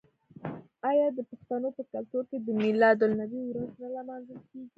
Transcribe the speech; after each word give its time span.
آیا 0.89 1.07
د 1.17 1.19
پښتنو 1.29 1.69
په 1.77 1.83
کلتور 1.93 2.23
کې 2.29 2.37
د 2.41 2.47
میلاد 2.59 2.99
النبي 3.07 3.41
ورځ 3.49 3.71
نه 3.81 3.87
لمانځل 3.95 4.39
کیږي؟ 4.49 4.69